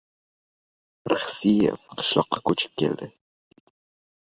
[1.13, 3.13] Rixsiyev qishloqqa ko‘chib keldi.